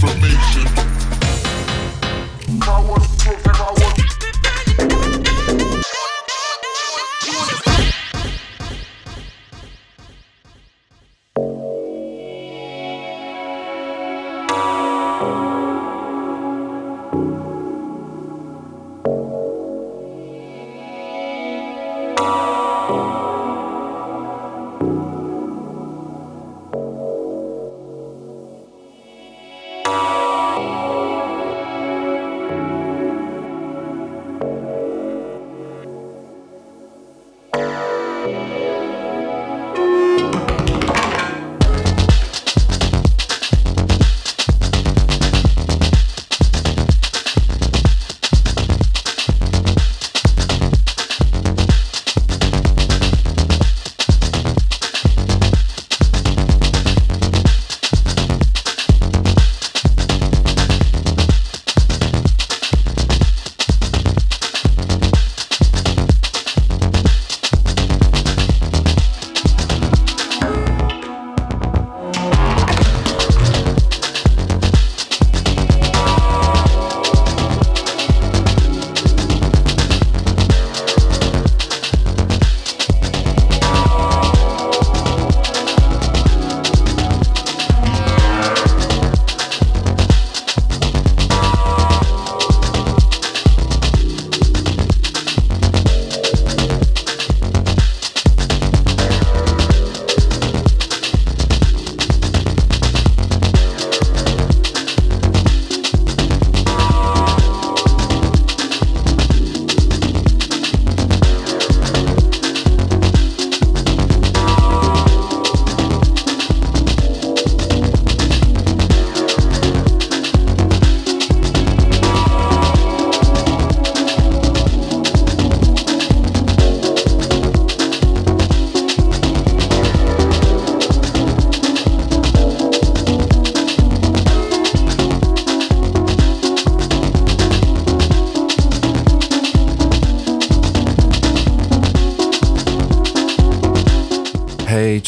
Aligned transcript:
information. 0.00 0.87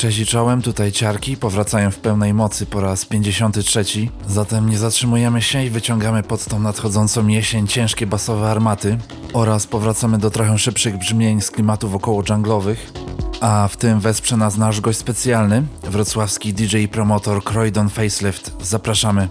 Cześć 0.00 0.18
i 0.18 0.26
czołem, 0.26 0.62
tutaj 0.62 0.92
Ciarki, 0.92 1.36
powracają 1.36 1.90
w 1.90 1.96
pełnej 1.96 2.34
mocy 2.34 2.66
po 2.66 2.80
raz 2.80 3.04
53. 3.04 3.84
Zatem 4.28 4.70
nie 4.70 4.78
zatrzymujemy 4.78 5.42
się 5.42 5.64
i 5.64 5.70
wyciągamy 5.70 6.22
pod 6.22 6.44
tą 6.44 6.60
nadchodzącą 6.60 7.26
jesień 7.26 7.66
ciężkie 7.66 8.06
basowe 8.06 8.50
armaty 8.50 8.98
oraz 9.32 9.66
powracamy 9.66 10.18
do 10.18 10.30
trochę 10.30 10.58
szybszych 10.58 10.98
brzmień 10.98 11.40
z 11.40 11.50
klimatów 11.50 11.94
około 11.94 12.22
dżunglowych. 12.22 12.92
A 13.40 13.68
w 13.68 13.76
tym 13.76 14.00
wesprze 14.00 14.36
nas 14.36 14.56
nasz 14.56 14.80
gość 14.80 14.98
specjalny, 14.98 15.62
wrocławski 15.82 16.54
DJ 16.54 16.76
i 16.76 16.88
promotor 16.88 17.44
Croydon 17.44 17.88
Facelift. 17.88 18.52
Zapraszamy. 18.62 19.28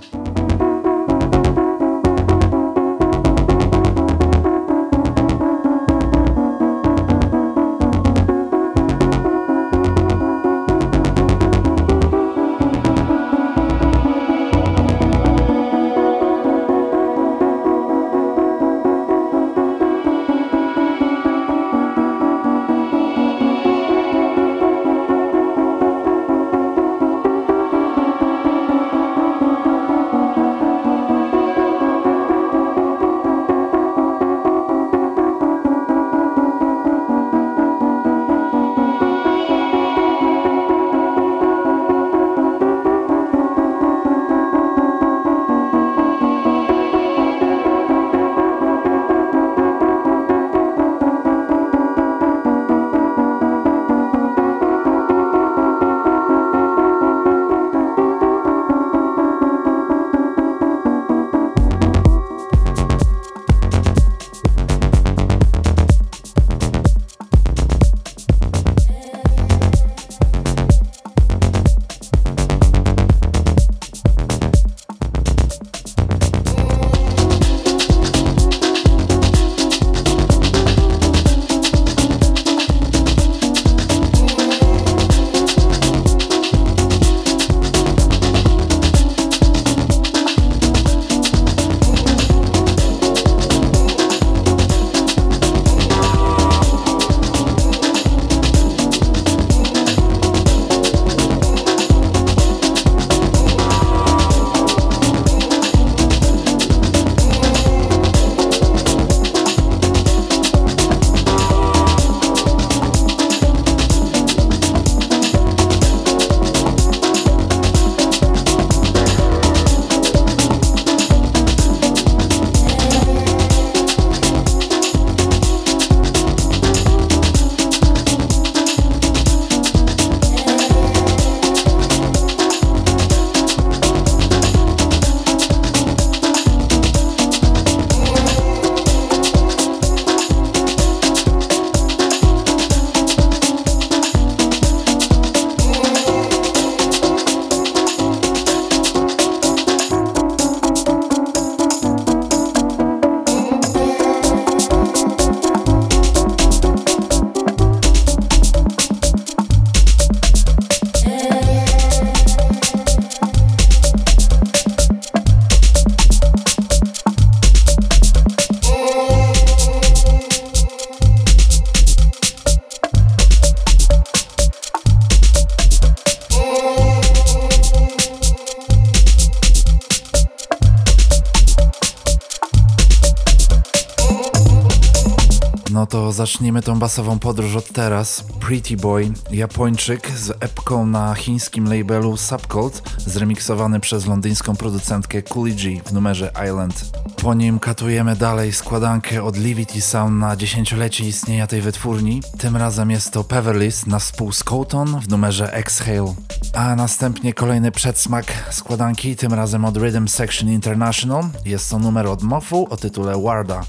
To 186.30 186.34
zacznijmy 186.34 186.62
tą 186.62 186.80
basową 186.80 187.20
podróż 187.20 187.56
od 187.56 187.74
teraz. 187.74 188.24
Pretty 188.40 188.78
Boy, 188.78 189.12
Japończyk 189.32 190.12
z 190.12 190.30
epką 190.40 190.86
na 190.86 191.16
chińskim 191.16 191.66
labelu 191.66 192.18
Subcult, 192.18 192.82
zremiksowany 192.98 193.80
przez 193.80 194.06
londyńską 194.06 194.56
producentkę 194.56 195.22
Cooley 195.22 195.56
G 195.56 195.82
w 195.86 195.94
numerze 195.94 196.32
Island. 196.48 196.92
Po 197.22 197.34
nim 197.34 197.60
katujemy 197.60 198.16
dalej 198.16 198.54
składankę 198.54 199.24
od 199.24 199.38
Livity 199.38 199.82
Sound 199.82 200.20
na 200.20 200.36
dziesięciolecie 200.36 201.08
istnienia 201.08 201.48
tej 201.48 201.62
wytwórni. 201.62 202.22
Tym 202.38 202.58
razem 202.58 202.92
jest 202.92 203.12
to 203.12 203.24
Peverlys 203.24 203.86
na 203.86 204.00
spół 204.00 204.32
z 204.32 204.44
Colton 204.44 205.00
w 205.00 205.10
numerze 205.10 205.54
Exhale. 205.54 206.16
A 206.54 206.76
następnie 206.76 207.34
kolejny 207.34 207.72
przedsmak 207.72 208.26
składanki, 208.52 209.16
tym 209.16 209.34
razem 209.34 209.66
od 209.66 209.78
Rhythm 209.78 210.08
Section 210.08 210.50
International. 210.50 211.24
Jest 211.46 211.70
to 211.70 211.80
numer 211.80 212.08
od 212.08 212.24
Mofu 212.24 212.68
o 212.70 212.78
tytule 212.78 213.22
Warda. 213.24 213.62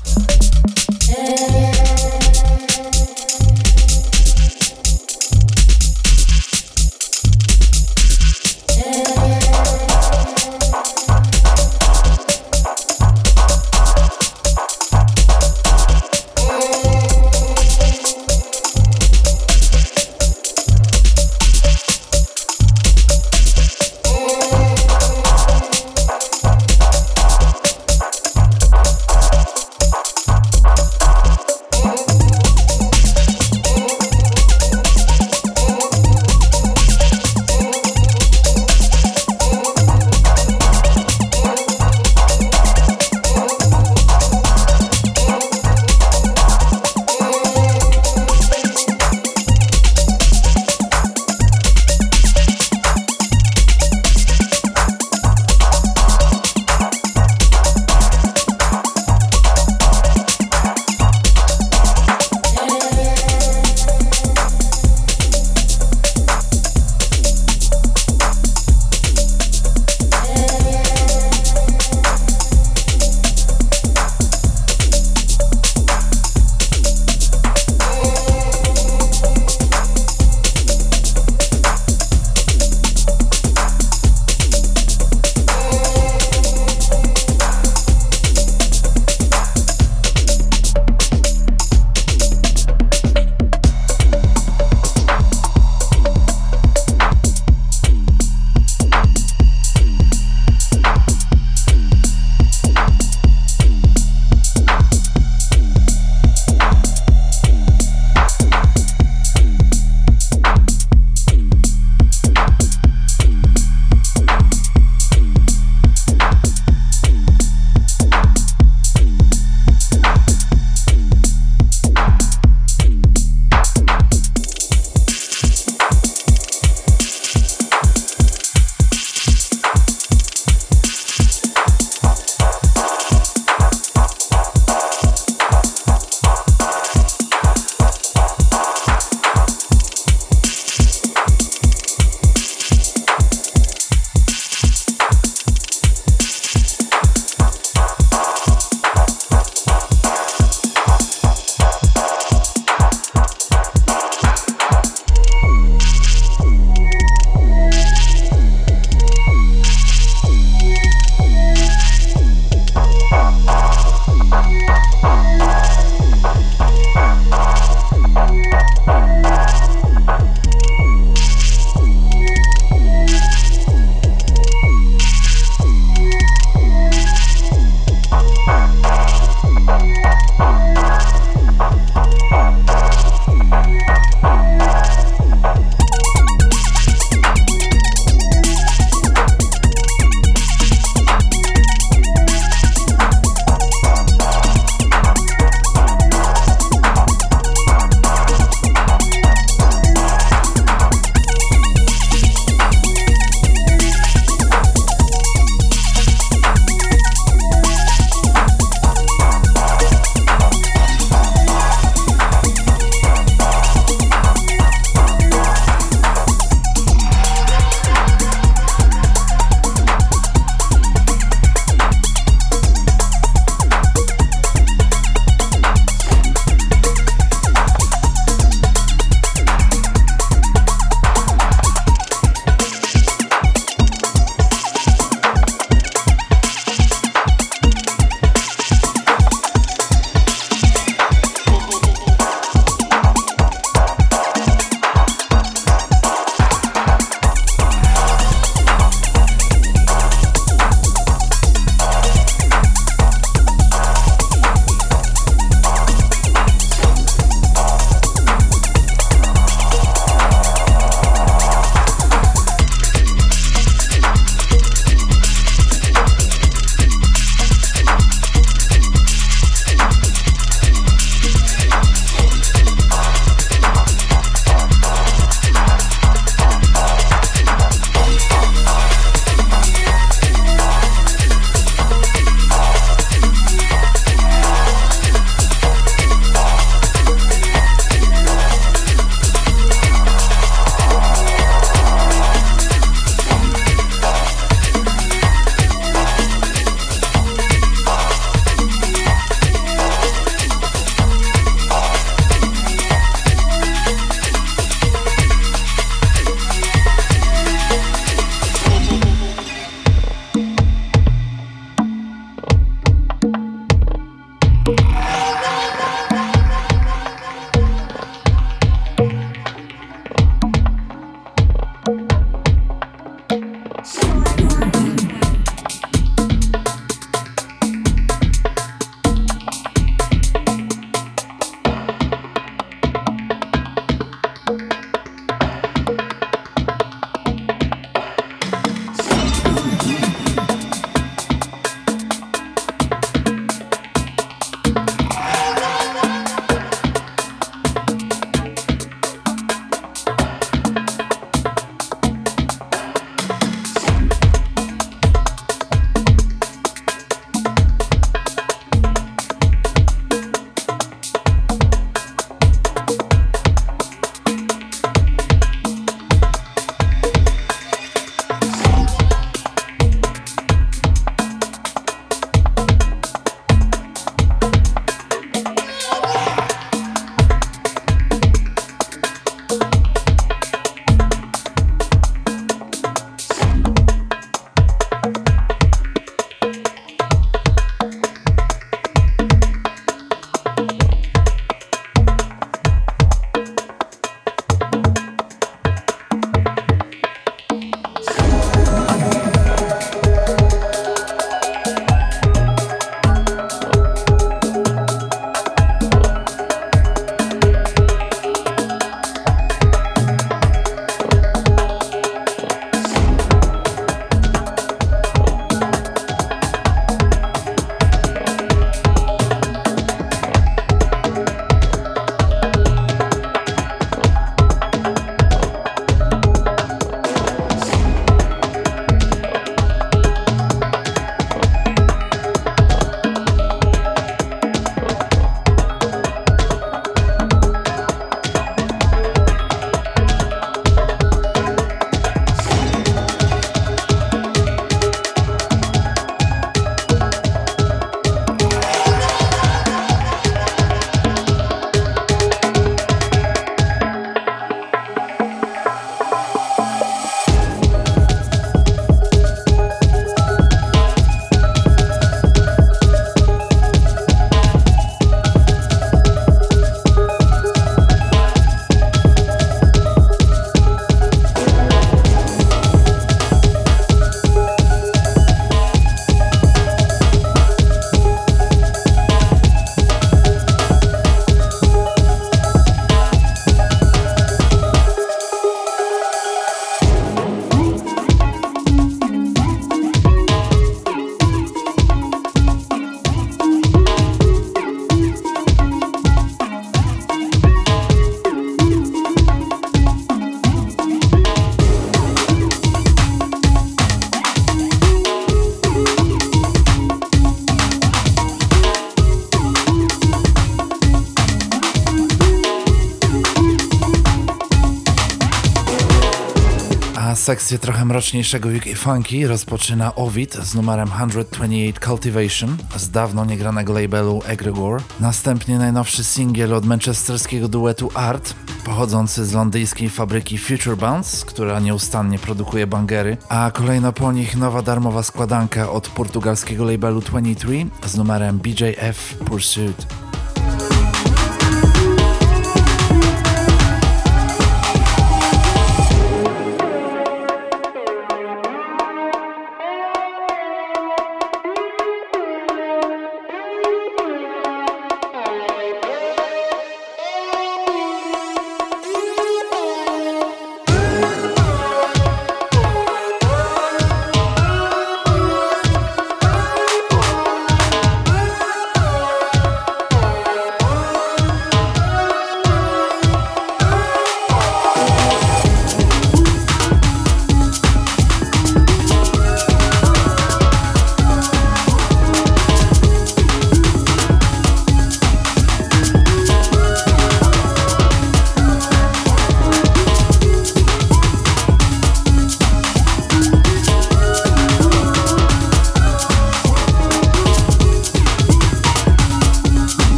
Sekcję 517.30 517.58
trochę 517.58 517.84
mroczniejszego 517.84 518.48
UK 518.48 518.76
Funky 518.76 519.26
rozpoczyna 519.26 519.94
Ovid 519.94 520.34
z 520.34 520.54
numerem 520.54 520.88
128 520.88 521.72
Cultivation 521.84 522.56
z 522.76 522.90
dawno 522.90 523.24
niegranego 523.24 523.72
labelu 523.72 524.22
Egregore. 524.26 524.82
Następnie 525.00 525.58
najnowszy 525.58 526.04
singiel 526.04 526.54
od 526.54 526.66
manchesterskiego 526.66 527.48
duetu 527.48 527.90
Art, 527.94 528.34
pochodzący 528.64 529.26
z 529.26 529.32
londyńskiej 529.32 529.90
fabryki 529.90 530.38
Future 530.38 530.76
Bounce, 530.76 531.26
która 531.26 531.60
nieustannie 531.60 532.18
produkuje 532.18 532.66
bangery, 532.66 533.16
a 533.28 533.50
kolejno 533.54 533.92
po 533.92 534.12
nich 534.12 534.36
nowa 534.36 534.62
darmowa 534.62 535.02
składanka 535.02 535.70
od 535.70 535.88
portugalskiego 535.88 536.64
labelu 536.64 537.00
23 537.00 537.66
z 537.86 537.96
numerem 537.96 538.38
BJF 538.38 539.14
Pursuit. 539.24 539.99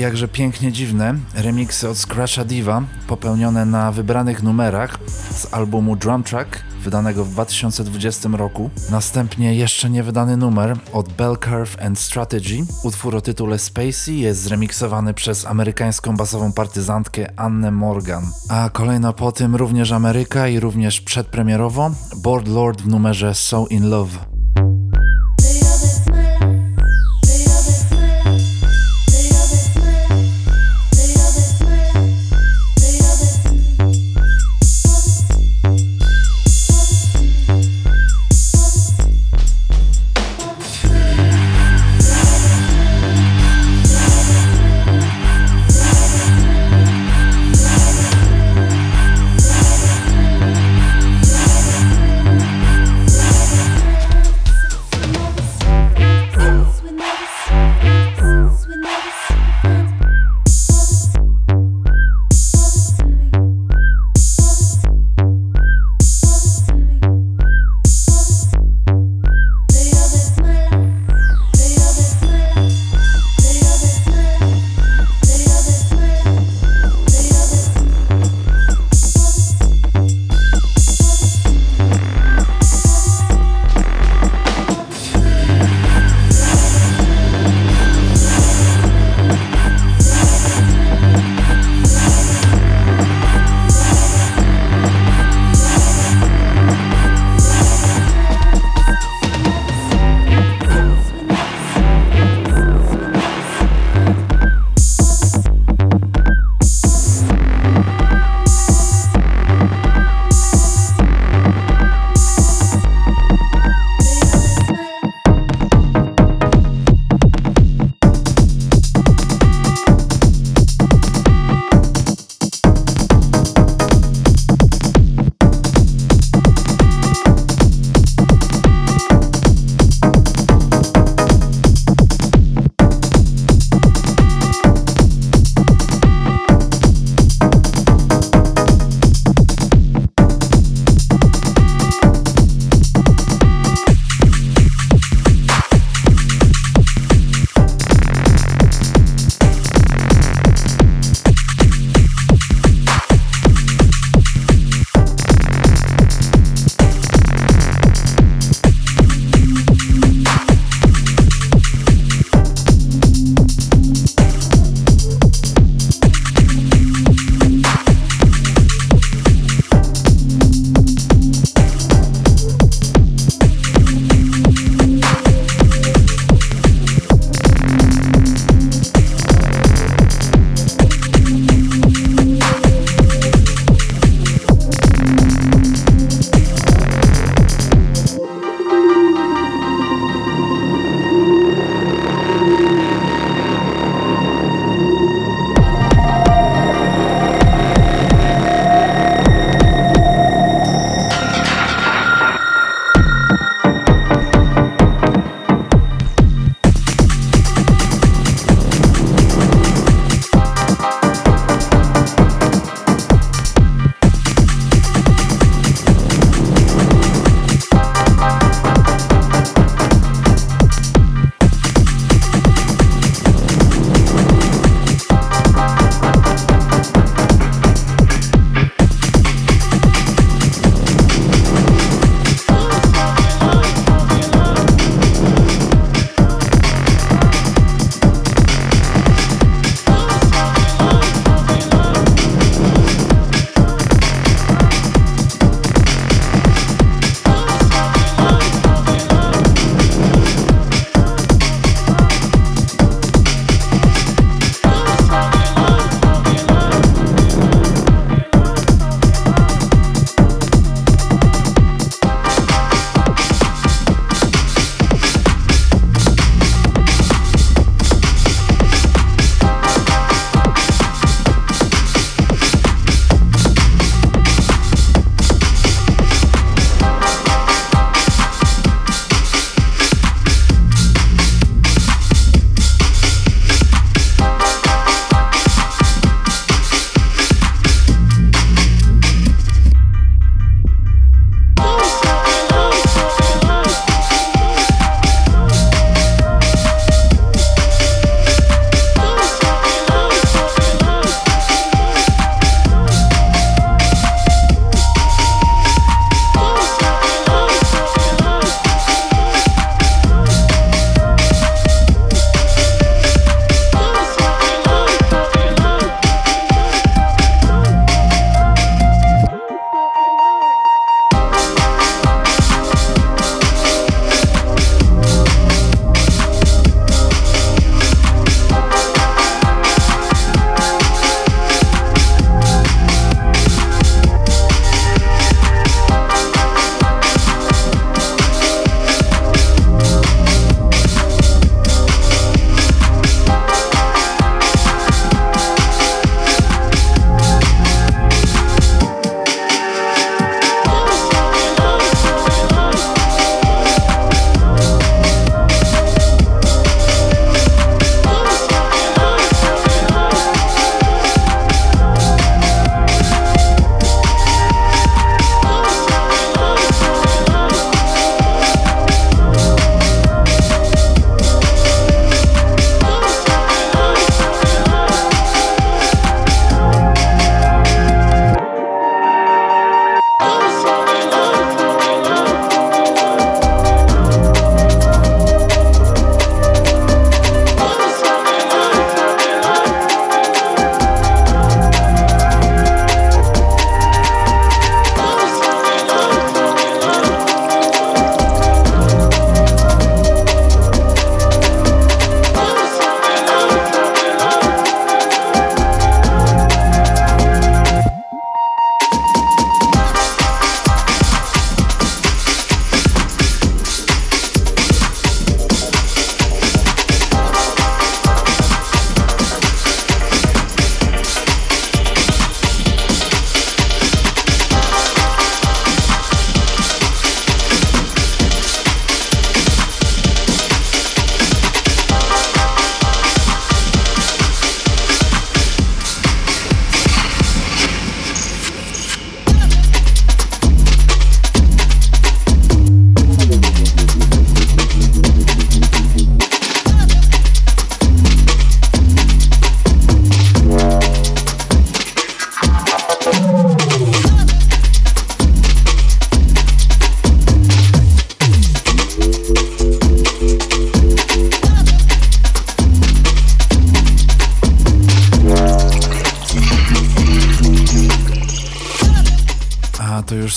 Jakże 0.00 0.28
pięknie 0.28 0.72
dziwne 0.72 1.14
remiksy 1.34 1.88
od 1.88 1.98
Scratcha 1.98 2.44
Diva 2.44 2.82
popełnione 3.06 3.66
na 3.66 3.92
wybranych 3.92 4.42
numerach 4.42 4.98
z 5.30 5.54
albumu 5.54 5.96
Drum 5.96 6.22
Track 6.22 6.62
wydanego 6.84 7.24
w 7.24 7.30
2020 7.30 8.28
roku. 8.32 8.70
Następnie 8.90 9.54
jeszcze 9.54 9.90
nie 9.90 10.02
wydany 10.02 10.36
numer 10.36 10.76
od 10.92 11.12
Bell 11.12 11.36
Curve 11.38 11.82
and 11.82 11.98
Strategy. 11.98 12.66
Utwór 12.82 13.16
o 13.16 13.20
tytule 13.20 13.58
Spacey 13.58 14.18
jest 14.18 14.40
zremiksowany 14.40 15.14
przez 15.14 15.46
amerykańską 15.46 16.16
basową 16.16 16.52
partyzantkę 16.52 17.32
Annę 17.36 17.70
Morgan. 17.70 18.26
A 18.48 18.70
kolejno 18.72 19.12
po 19.12 19.32
tym 19.32 19.56
również 19.56 19.92
Ameryka 19.92 20.48
i 20.48 20.60
również 20.60 21.00
przedpremierowo 21.00 21.90
Board 22.16 22.48
Lord 22.48 22.82
w 22.82 22.88
numerze 22.88 23.34
So 23.34 23.66
In 23.70 23.88
Love. 23.90 24.33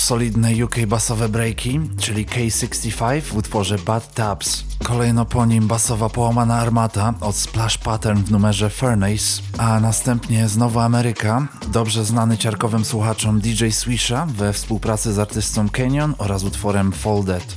Solidne 0.08 0.64
UK 0.64 0.86
basowe 0.86 1.28
breaki, 1.28 1.80
czyli 2.00 2.26
K65 2.26 3.20
w 3.20 3.36
utworze 3.36 3.78
Bad 3.78 4.14
Taps. 4.14 4.64
Kolejno 4.84 5.24
po 5.24 5.46
nim 5.46 5.66
basowa 5.66 6.08
połamana 6.08 6.56
armata 6.56 7.14
od 7.20 7.36
Splash 7.36 7.78
Pattern 7.78 8.22
w 8.22 8.30
numerze 8.30 8.70
Furnace, 8.70 9.42
a 9.58 9.80
następnie 9.80 10.48
znowu 10.48 10.80
Ameryka, 10.80 11.48
dobrze 11.72 12.04
znany 12.04 12.38
ciarkowym 12.38 12.84
słuchaczom 12.84 13.40
DJ 13.40 13.68
Swisha 13.70 14.26
we 14.26 14.52
współpracy 14.52 15.12
z 15.12 15.18
artystą 15.18 15.68
Canyon 15.68 16.14
oraz 16.18 16.44
utworem 16.44 16.92
Folded. 16.92 17.56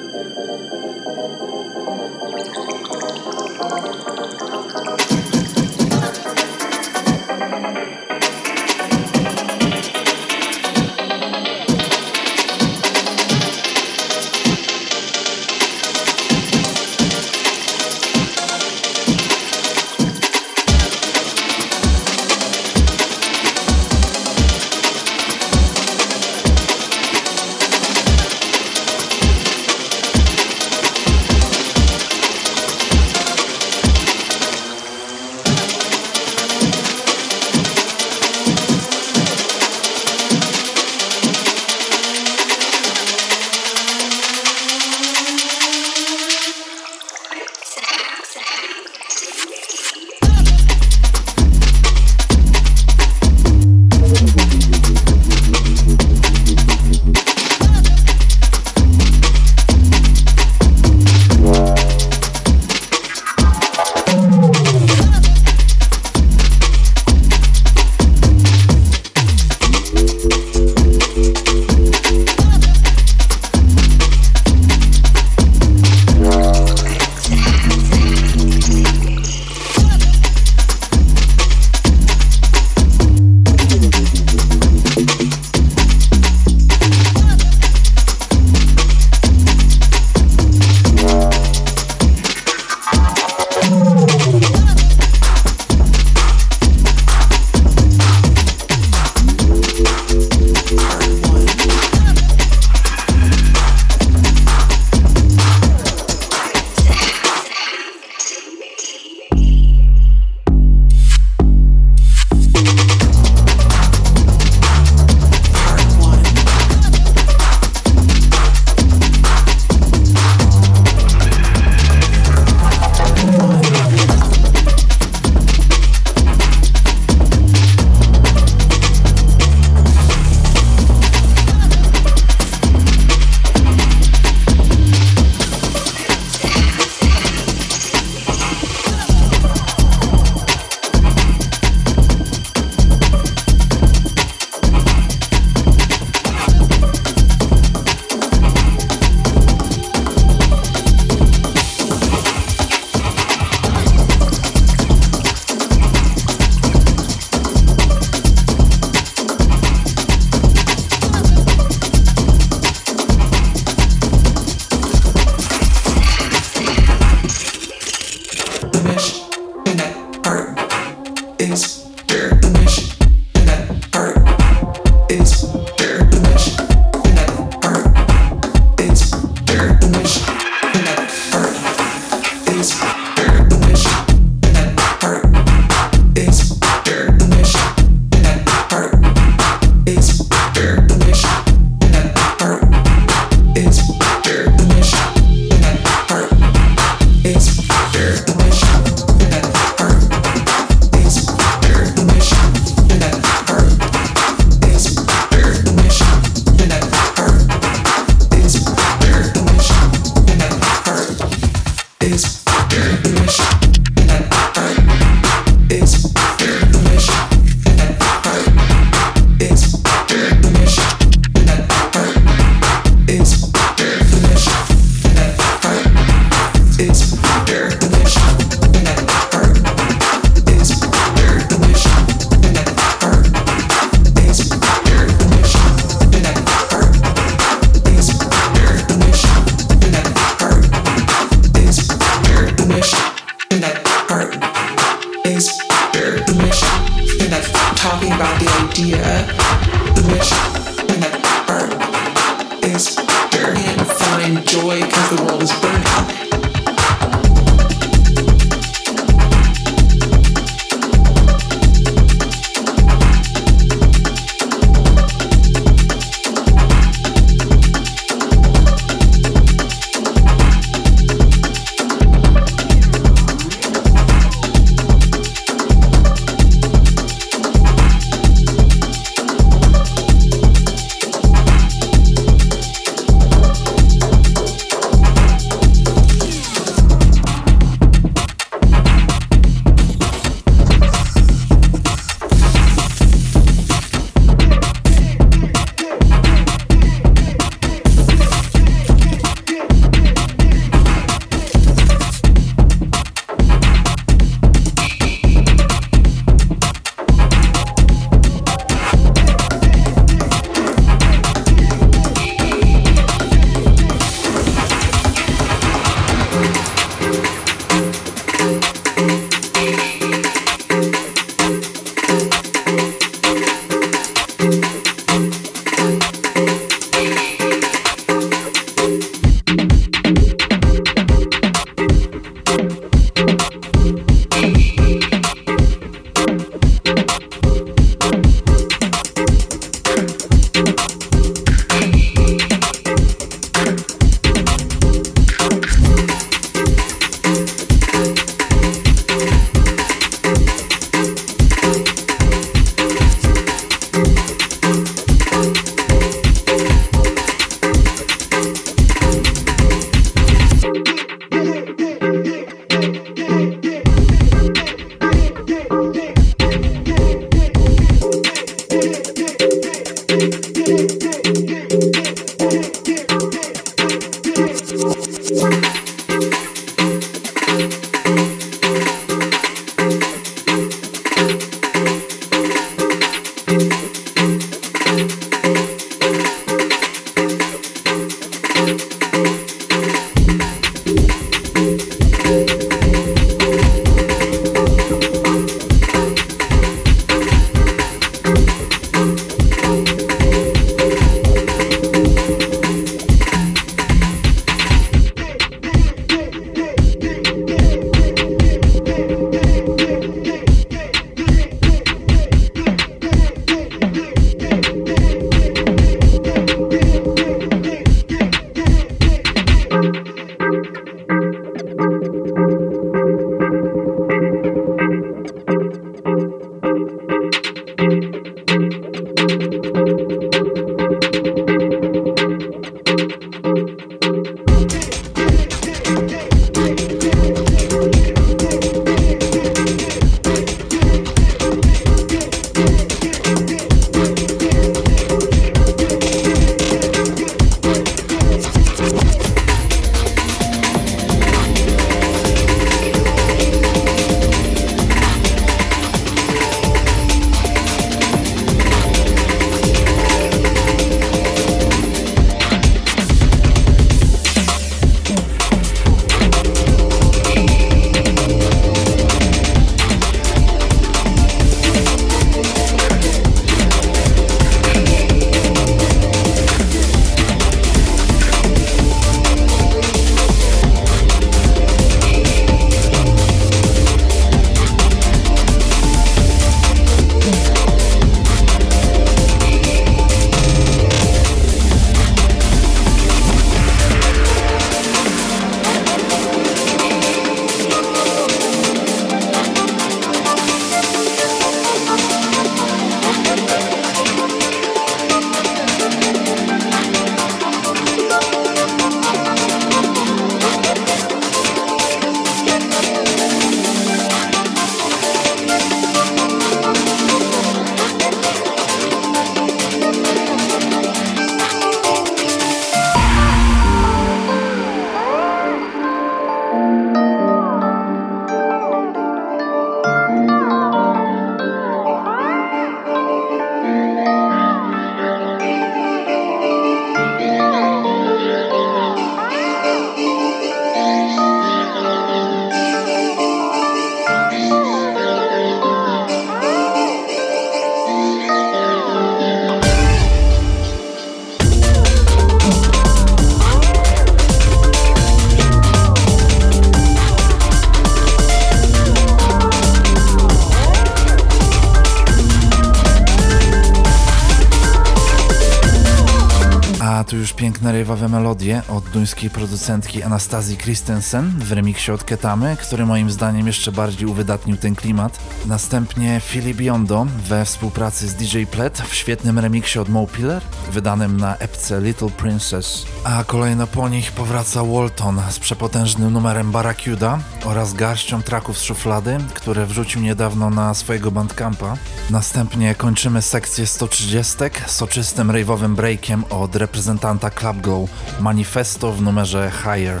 Tu 567.06 567.16
już 567.16 567.32
piękne 567.32 567.72
rejwowe 567.72 568.08
melodie 568.08 568.62
od 568.68 568.84
duńskiej 568.84 569.30
producentki 569.30 570.02
Anastazji 570.02 570.56
Christensen 570.56 571.32
w 571.38 571.52
remiksie 571.52 571.92
od 571.92 572.04
Ketamy, 572.04 572.56
który 572.56 572.86
moim 572.86 573.10
zdaniem 573.10 573.46
jeszcze 573.46 573.72
bardziej 573.72 574.06
uwydatnił 574.06 574.56
ten 574.56 574.74
klimat. 574.74 575.18
Następnie 575.46 576.20
Philip 576.20 576.56
Biondo 576.56 577.06
we 577.28 577.44
współpracy 577.44 578.08
z 578.08 578.14
DJ 578.14 578.44
Plet 578.50 578.82
w 578.88 578.94
świetnym 578.94 579.38
remiksie 579.38 579.78
od 579.78 579.88
Mo 579.88 580.06
Pillar, 580.06 580.42
wydanym 580.72 581.16
na 581.16 581.36
epce 581.36 581.80
Little 581.80 582.10
Princess. 582.10 582.86
A 583.04 583.24
kolejno 583.24 583.66
po 583.66 583.88
nich 583.88 584.12
powraca 584.12 584.64
Walton 584.64 585.20
z 585.30 585.38
przepotężnym 585.38 586.12
numerem 586.12 586.52
Barracuda 586.52 587.18
oraz 587.44 587.74
garścią 587.74 588.22
traków 588.22 588.58
z 588.58 588.62
szuflady, 588.62 589.18
które 589.34 589.66
wrzucił 589.66 590.00
niedawno 590.00 590.50
na 590.50 590.74
swojego 590.74 591.10
bandcampa. 591.10 591.76
Następnie 592.10 592.74
kończymy 592.74 593.22
sekcję 593.22 593.66
130 593.66 594.34
soczystym 594.66 595.28
rave'owym 595.28 595.74
breakiem 595.74 596.24
od 596.30 596.56
reprezentanta 596.96 597.30
Club 597.30 597.60
Go 597.60 597.88
Manifesto 598.20 598.92
w 598.92 599.00
numerze 599.02 599.50
Higher. 599.64 600.00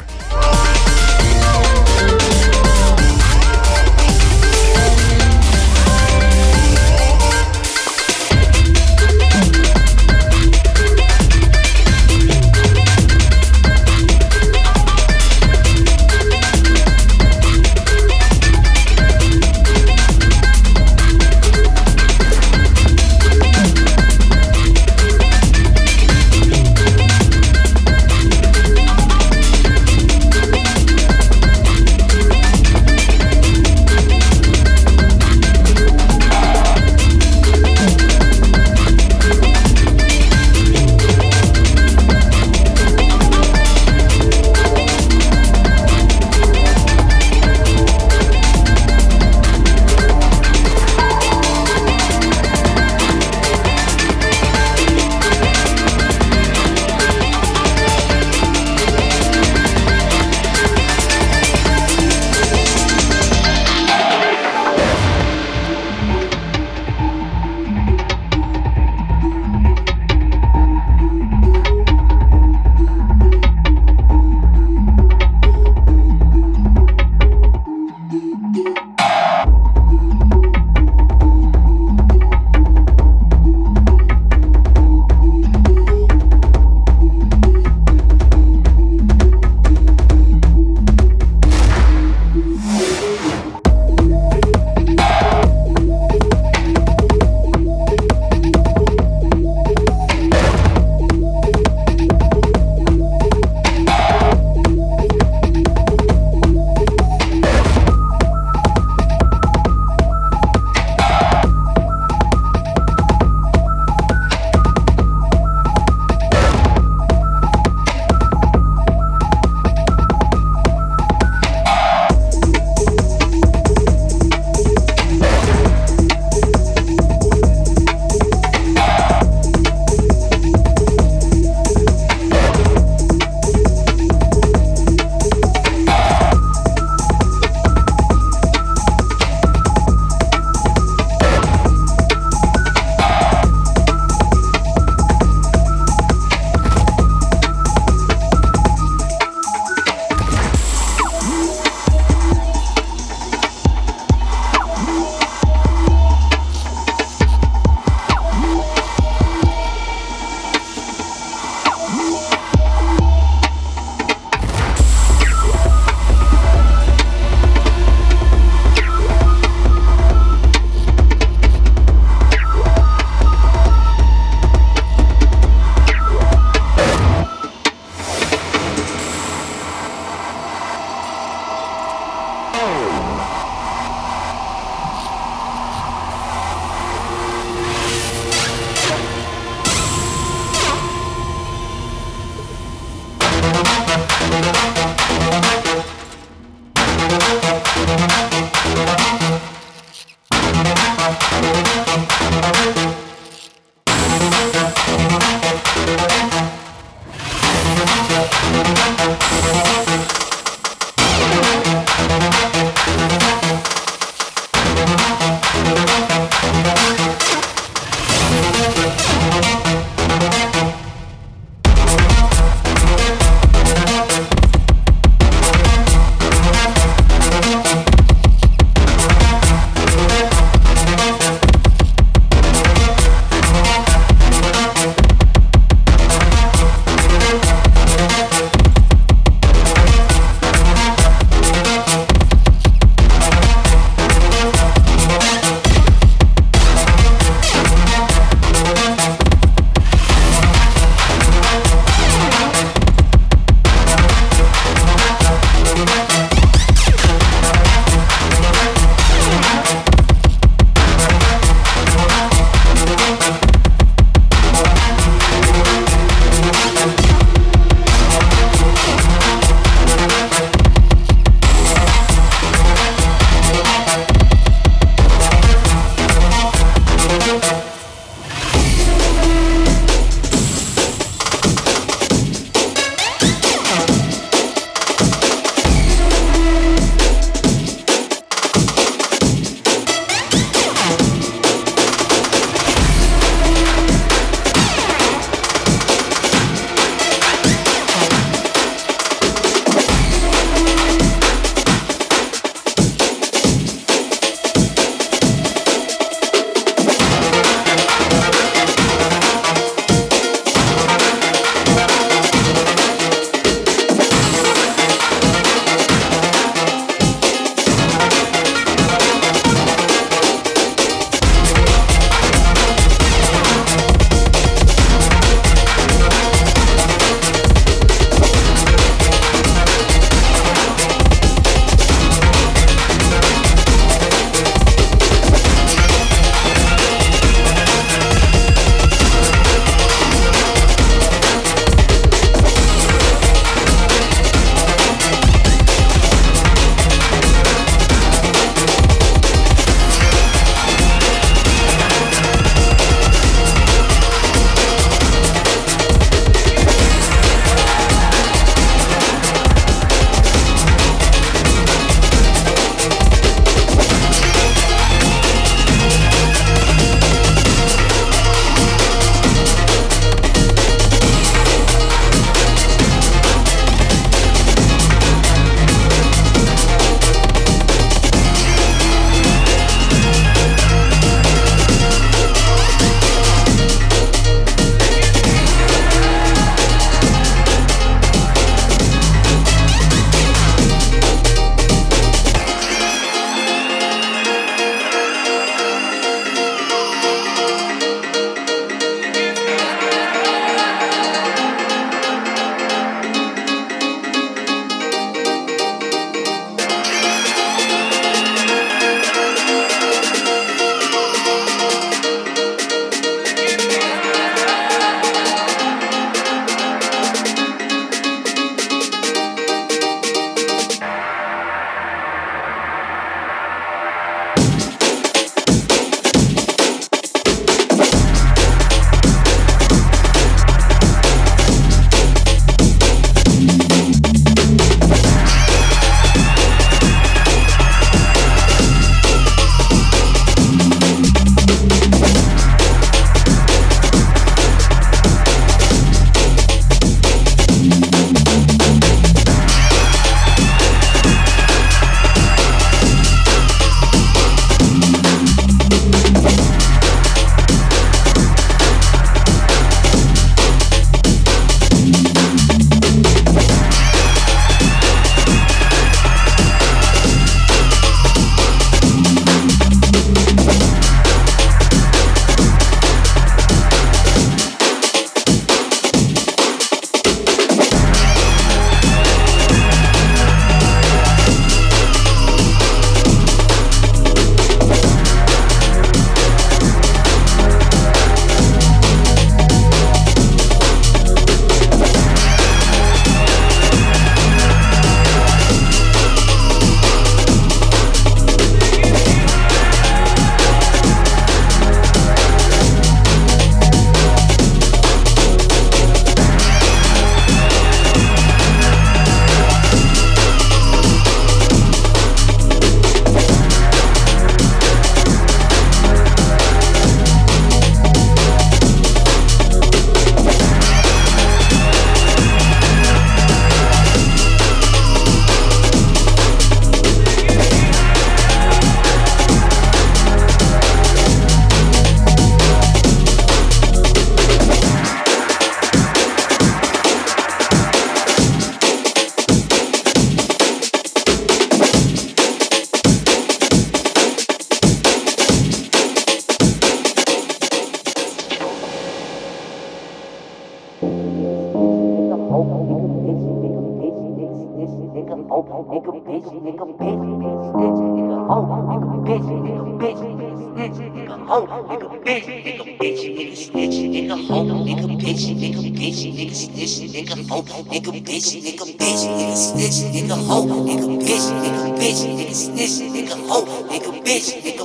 Bitch, 566.54 566.76
nigga 566.92 567.16
nigga 567.16 567.16
hoe, 567.28 567.44
nigga 567.70 567.92
bitch, 568.06 568.30
nigga 568.44 568.64
bitch, 568.78 569.02
nigga 569.18 569.36
snitch, 569.36 569.78
nigga 569.94 570.16
hoe, 570.28 570.46
nigga 570.66 570.88
bitch, 571.04 571.26
nigga 571.42 571.62
bitch, 571.78 572.00
nigga 572.16 572.34
snitch, 572.34 572.76
nigga 572.94 573.16
hoe, 573.28 573.44
bitch, 573.46 573.70
nigga 573.70 573.90
bitch, 574.04 574.28
nigga 574.44 574.55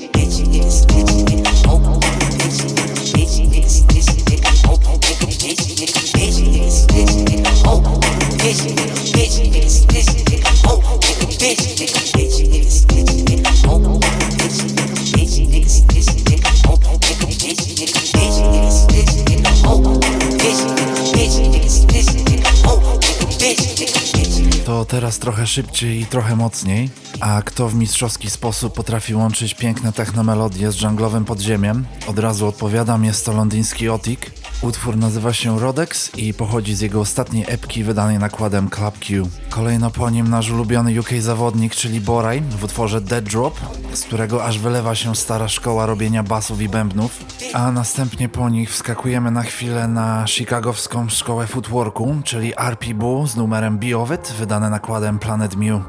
trochę 25.21 25.47
szybciej 25.47 25.99
i 25.99 26.05
trochę 26.05 26.35
mocniej. 26.35 26.89
A 27.19 27.41
kto 27.41 27.69
w 27.69 27.75
mistrzowski 27.75 28.29
sposób 28.29 28.73
potrafi 28.73 29.15
łączyć 29.15 29.53
piękne 29.53 29.93
technomelodie 29.93 30.71
z 30.71 30.75
dżunglowym 30.75 31.25
podziemiem? 31.25 31.85
Od 32.07 32.19
razu 32.19 32.47
odpowiadam, 32.47 33.05
jest 33.05 33.25
to 33.25 33.31
londyński 33.31 33.89
Otik. 33.89 34.40
Utwór 34.61 34.97
nazywa 34.97 35.33
się 35.33 35.59
Rodex 35.59 36.11
i 36.17 36.33
pochodzi 36.33 36.75
z 36.75 36.81
jego 36.81 36.99
ostatniej 36.99 37.45
epki 37.47 37.83
wydanej 37.83 38.19
nakładem 38.19 38.69
Club 38.69 38.99
Q. 38.99 39.29
Kolejno 39.49 39.91
po 39.91 40.09
nim 40.09 40.29
nasz 40.29 40.51
ulubiony 40.51 40.99
UK 40.99 41.09
zawodnik, 41.19 41.75
czyli 41.75 42.01
Boraj 42.01 42.41
w 42.41 42.63
utworze 42.63 43.01
Dead 43.01 43.23
Drop, 43.23 43.59
z 43.93 44.03
którego 44.03 44.45
aż 44.45 44.59
wylewa 44.59 44.95
się 44.95 45.15
stara 45.15 45.47
szkoła 45.47 45.85
robienia 45.85 46.23
basów 46.23 46.61
i 46.61 46.69
bębnów. 46.69 47.25
A 47.53 47.71
następnie 47.71 48.29
po 48.29 48.49
nich 48.49 48.71
wskakujemy 48.71 49.31
na 49.31 49.43
chwilę 49.43 49.87
na 49.87 50.25
chicagowską 50.27 51.09
szkołę 51.09 51.47
footworku, 51.47 52.15
czyli 52.23 52.53
RP 52.57 52.85
z 53.25 53.35
numerem 53.35 53.77
Be 53.77 53.97
Of 53.97 54.11
It, 54.11 54.33
wydane 54.39 54.69
nakładem 54.69 55.19
Planet 55.19 55.55
Mew. 55.55 55.81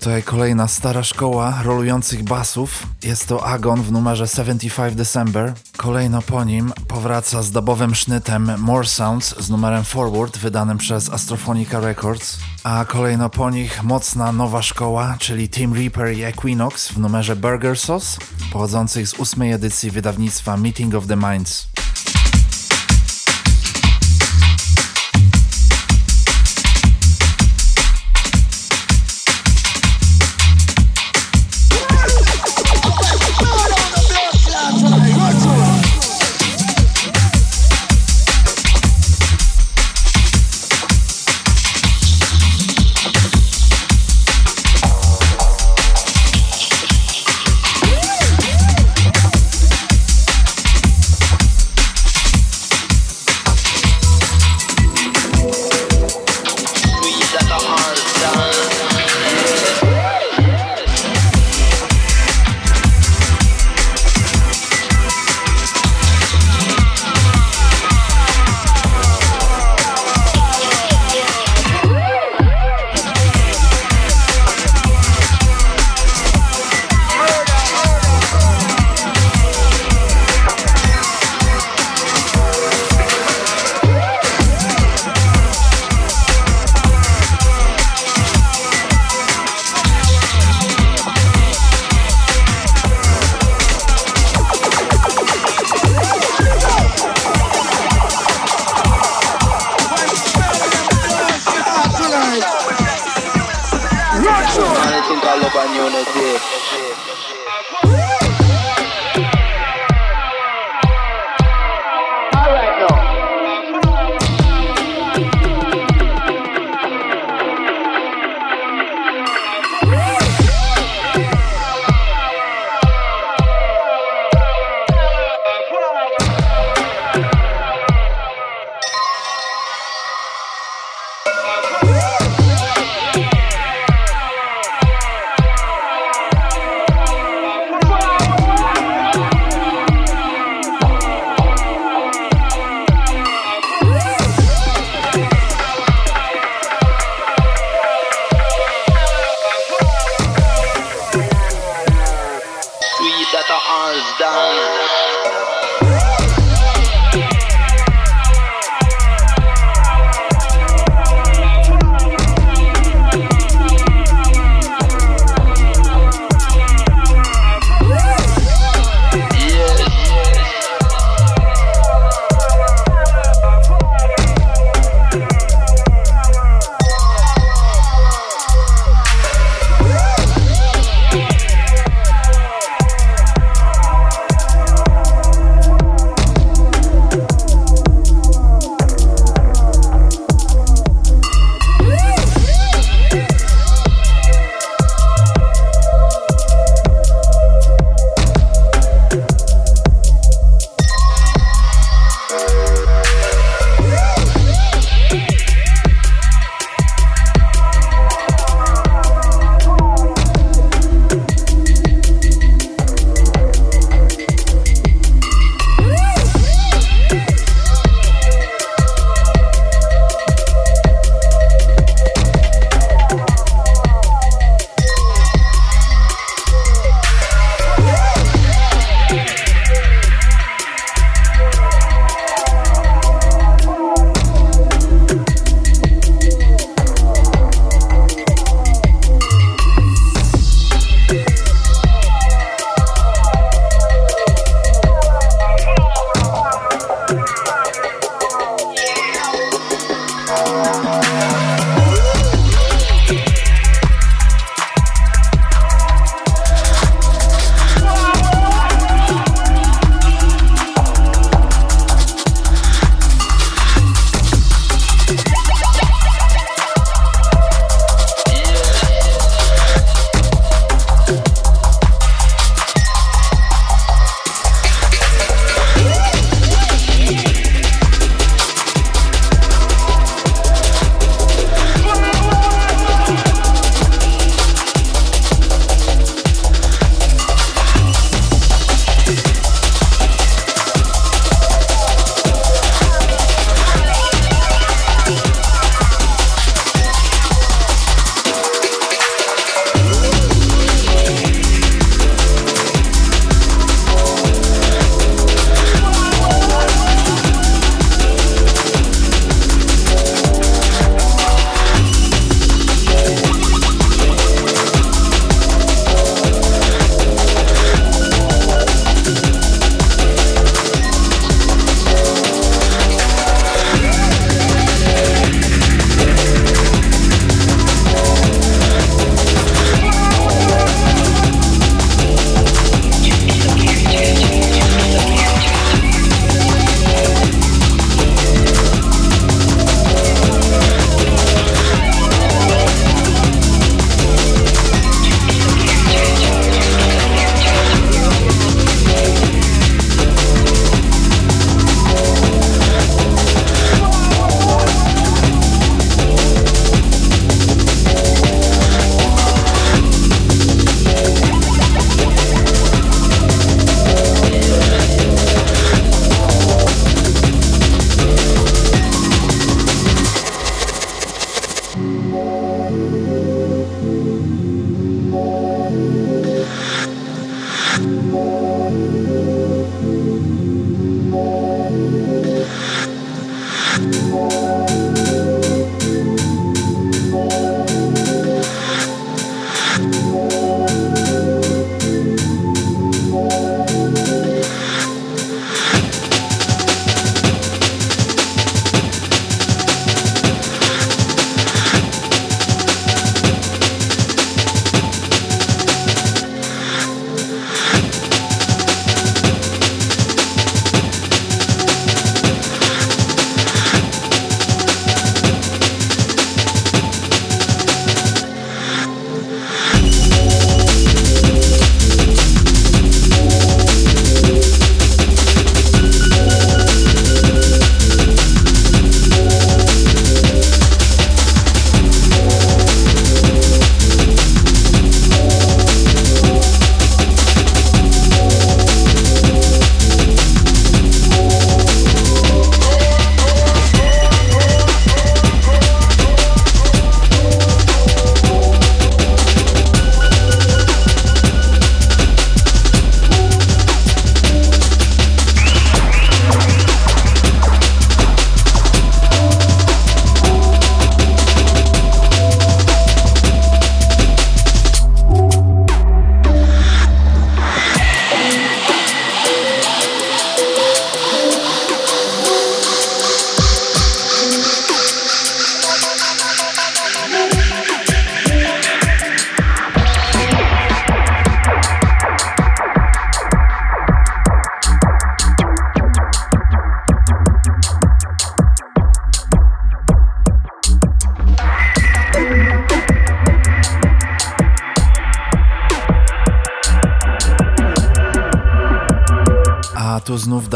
Tutaj 0.00 0.22
kolejna 0.22 0.68
stara 0.68 1.02
szkoła 1.02 1.62
rolujących 1.62 2.24
basów. 2.24 2.86
Jest 3.02 3.26
to 3.26 3.46
Agon 3.46 3.82
w 3.82 3.92
numerze 3.92 4.28
75 4.28 4.94
December. 4.94 5.52
Kolejno 5.76 6.22
po 6.22 6.44
nim 6.44 6.72
powraca 6.88 7.42
z 7.42 7.50
dobowym 7.50 7.94
sznytem 7.94 8.52
More 8.58 8.86
Sounds 8.86 9.34
z 9.38 9.50
numerem 9.50 9.84
Forward 9.84 10.38
wydanym 10.38 10.78
przez 10.78 11.10
Astrophonica 11.10 11.80
Records. 11.80 12.38
A 12.64 12.84
kolejno 12.84 13.30
po 13.30 13.50
nich 13.50 13.82
mocna 13.82 14.32
nowa 14.32 14.62
szkoła, 14.62 15.16
czyli 15.18 15.48
Team 15.48 15.74
Reaper 15.74 16.12
i 16.12 16.22
Equinox 16.22 16.88
w 16.88 16.98
numerze 16.98 17.36
Burger 17.36 17.78
Sauce, 17.78 18.18
pochodzących 18.52 19.08
z 19.08 19.14
ósmej 19.14 19.52
edycji 19.52 19.90
wydawnictwa 19.90 20.56
Meeting 20.56 20.94
of 20.94 21.06
the 21.06 21.16
Minds. 21.16 21.68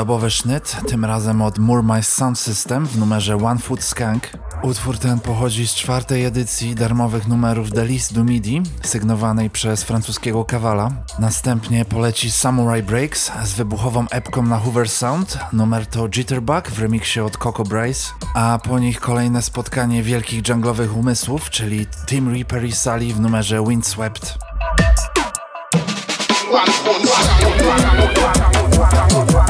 Dubowy 0.05 0.31
sznyt, 0.31 0.77
tym 0.89 1.05
razem 1.05 1.43
od 1.43 1.59
Murmai 1.59 2.03
Sound 2.03 2.39
System 2.39 2.87
w 2.87 2.99
numerze 2.99 3.37
One 3.37 3.61
Foot 3.61 3.83
Skank. 3.83 4.31
Utwór 4.63 4.99
ten 4.99 5.21
pochodzi 5.21 5.69
z 5.69 5.75
czwartej 5.75 6.25
edycji 6.25 6.75
darmowych 6.75 7.29
numerów 7.29 7.71
Delis 7.71 8.13
du 8.13 8.25
Midi, 8.25 8.63
sygnowanej 8.83 9.51
przez 9.51 9.85
francuskiego 9.85 10.45
Kawala. 10.45 10.91
Następnie 11.19 11.85
poleci 11.85 12.31
Samurai 12.31 12.83
Breaks 12.83 13.33
z 13.45 13.53
wybuchową 13.53 14.07
epką 14.11 14.43
na 14.43 14.59
Hoover 14.59 14.89
Sound, 14.89 15.39
numer 15.53 15.87
to 15.87 16.09
Jitterbug 16.09 16.69
w 16.71 16.79
remiksie 16.79 17.21
od 17.21 17.37
Coco 17.37 17.63
Brace, 17.63 18.13
a 18.35 18.59
po 18.65 18.79
nich 18.79 19.01
kolejne 19.01 19.43
spotkanie 19.43 20.03
wielkich 20.03 20.43
dżunglowych 20.43 20.97
umysłów, 20.97 21.51
czyli 21.51 21.87
Tim 22.07 22.35
Reaper 22.35 22.65
i 22.65 22.73
Sally 22.73 23.15
w 23.15 23.21
numerze 23.21 23.65
Windswept. 23.69 24.39
No 29.15 29.27
to 29.27 29.44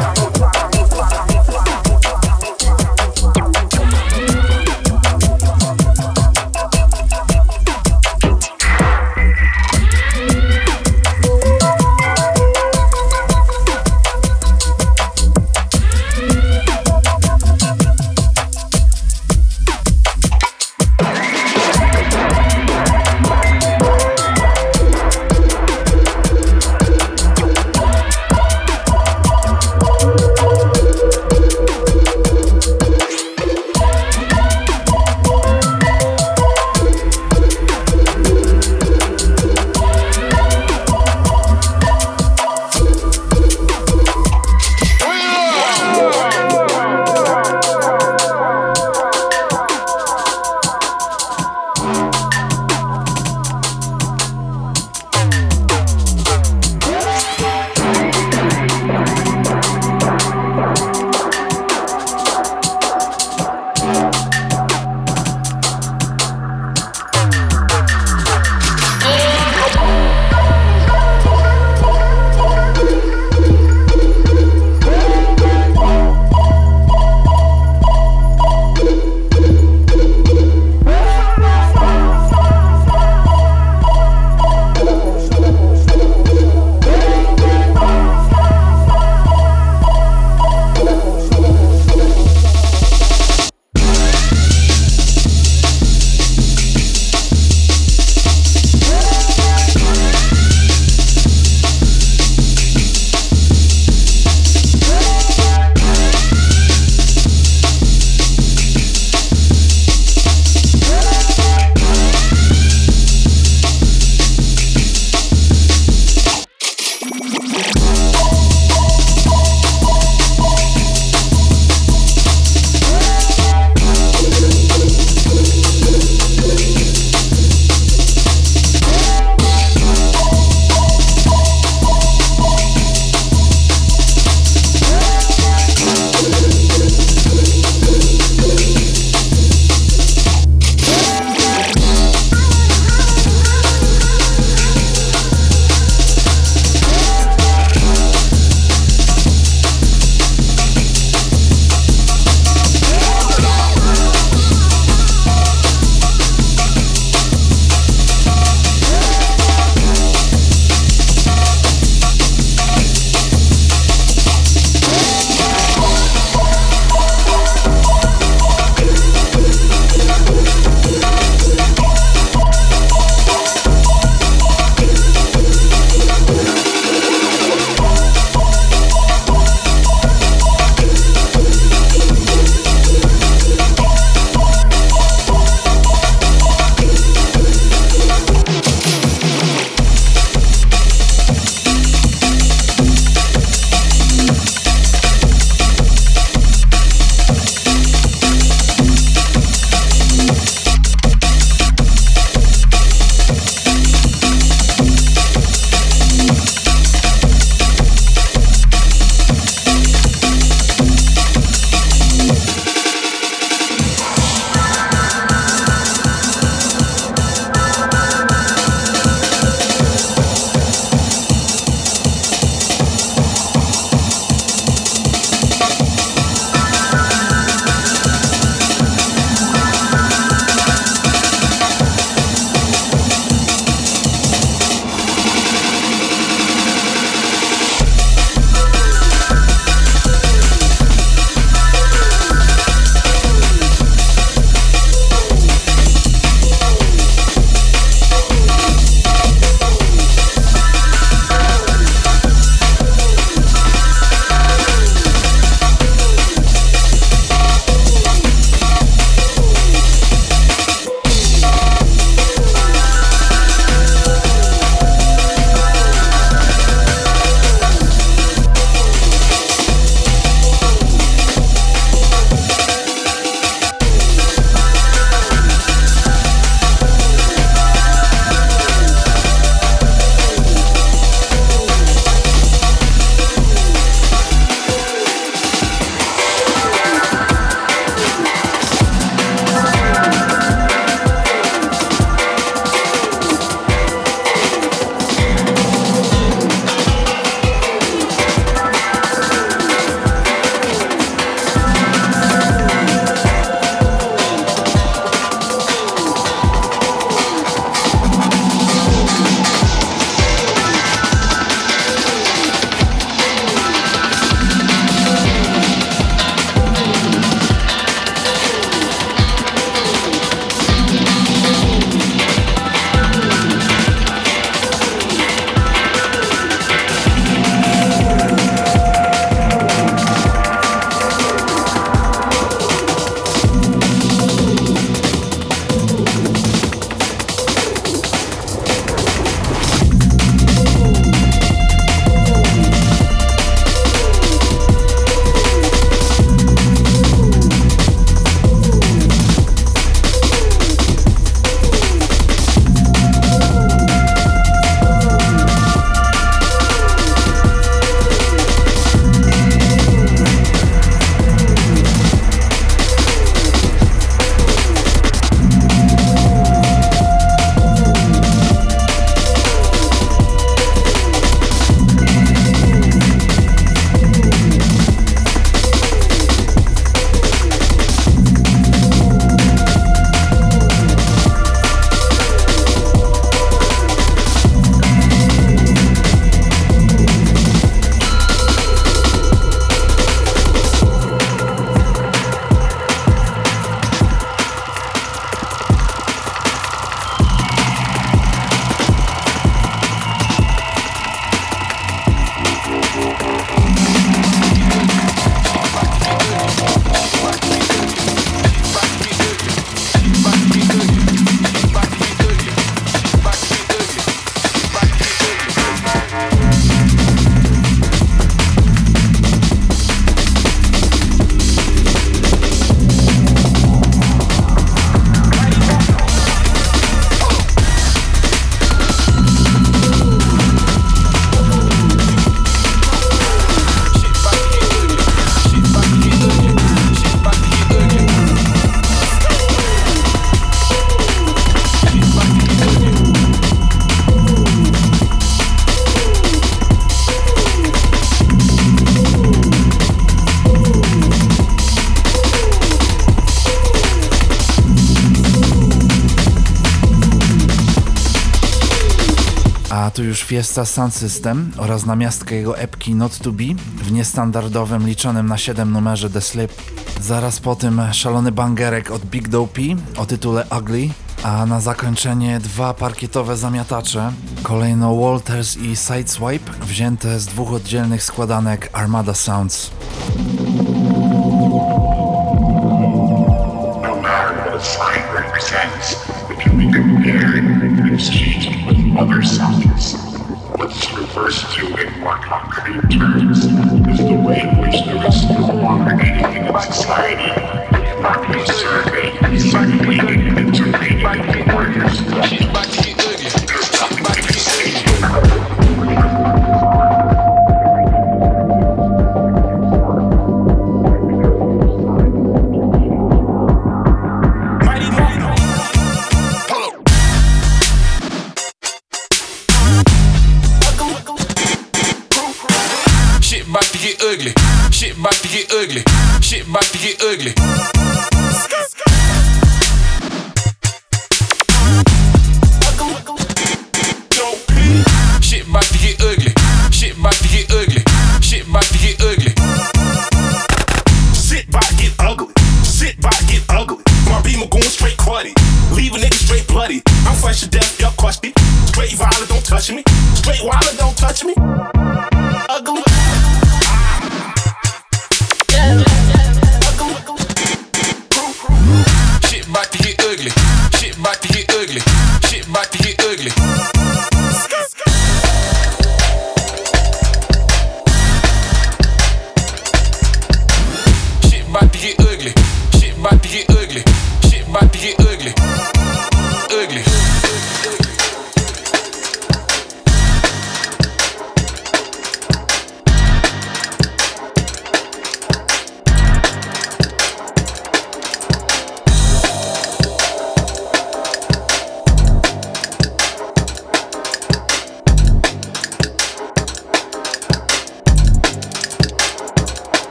Fiesta 460.25 460.65
Sound 460.65 460.95
System 460.95 461.51
oraz 461.57 461.87
namiastkę 461.87 462.35
jego 462.35 462.59
epki 462.59 462.95
Not 462.95 463.19
To 463.19 463.33
Be 463.33 463.45
w 463.77 463.93
niestandardowym 463.93 464.87
liczonym 464.87 465.27
na 465.27 465.39
7 465.39 465.73
numerze 465.73 466.11
The 466.11 466.21
Slip. 466.21 466.53
Zaraz 467.01 467.41
po 467.41 467.57
tym 467.57 467.83
szalony 467.93 468.33
bangerek 468.33 468.91
od 468.91 469.05
Big 469.05 469.29
Dope 469.29 469.63
o 469.97 470.07
tytule 470.07 470.47
Ugly, 470.59 470.89
a 471.23 471.47
na 471.47 471.61
zakończenie 471.61 472.41
dwa 472.41 472.75
parkietowe 472.75 473.37
zamiatacze, 473.37 474.13
kolejno 474.43 474.97
Walters 474.97 475.57
i 475.57 475.77
Sideswipe 475.77 476.53
wzięte 476.67 477.21
z 477.21 477.27
dwóch 477.27 477.53
oddzielnych 477.53 478.03
składanek 478.03 478.71
Armada 478.73 479.15
Sounds. 479.15 479.71